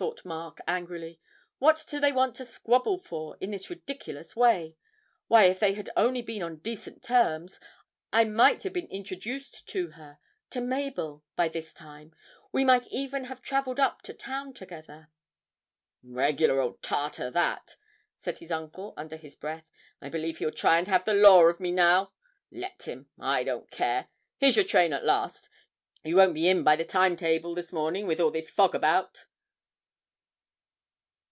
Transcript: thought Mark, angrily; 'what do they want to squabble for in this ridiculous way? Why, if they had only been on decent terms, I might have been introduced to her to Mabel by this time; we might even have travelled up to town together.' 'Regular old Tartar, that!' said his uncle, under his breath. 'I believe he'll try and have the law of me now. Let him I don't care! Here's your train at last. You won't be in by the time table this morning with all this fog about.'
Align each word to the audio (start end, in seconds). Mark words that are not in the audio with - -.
thought 0.00 0.24
Mark, 0.24 0.60
angrily; 0.66 1.20
'what 1.58 1.84
do 1.86 2.00
they 2.00 2.10
want 2.10 2.34
to 2.34 2.42
squabble 2.42 2.96
for 2.96 3.36
in 3.38 3.50
this 3.50 3.68
ridiculous 3.68 4.34
way? 4.34 4.74
Why, 5.26 5.44
if 5.44 5.60
they 5.60 5.74
had 5.74 5.90
only 5.94 6.22
been 6.22 6.42
on 6.42 6.56
decent 6.60 7.02
terms, 7.02 7.60
I 8.10 8.24
might 8.24 8.62
have 8.62 8.72
been 8.72 8.86
introduced 8.86 9.68
to 9.68 9.88
her 9.88 10.18
to 10.50 10.62
Mabel 10.62 11.22
by 11.36 11.48
this 11.48 11.74
time; 11.74 12.14
we 12.50 12.64
might 12.64 12.86
even 12.86 13.24
have 13.24 13.42
travelled 13.42 13.78
up 13.78 14.00
to 14.02 14.14
town 14.14 14.54
together.' 14.54 15.10
'Regular 16.02 16.60
old 16.60 16.82
Tartar, 16.82 17.30
that!' 17.32 17.76
said 18.16 18.38
his 18.38 18.50
uncle, 18.50 18.94
under 18.96 19.16
his 19.18 19.36
breath. 19.36 19.66
'I 20.00 20.08
believe 20.08 20.38
he'll 20.38 20.50
try 20.50 20.78
and 20.78 20.88
have 20.88 21.04
the 21.04 21.12
law 21.12 21.42
of 21.42 21.60
me 21.60 21.72
now. 21.72 22.14
Let 22.50 22.84
him 22.84 23.10
I 23.18 23.44
don't 23.44 23.70
care! 23.70 24.08
Here's 24.38 24.56
your 24.56 24.64
train 24.64 24.94
at 24.94 25.04
last. 25.04 25.50
You 26.02 26.16
won't 26.16 26.32
be 26.32 26.48
in 26.48 26.64
by 26.64 26.76
the 26.76 26.86
time 26.86 27.18
table 27.18 27.54
this 27.54 27.70
morning 27.70 28.06
with 28.06 28.18
all 28.18 28.30
this 28.30 28.48
fog 28.48 28.74
about.' 28.74 29.26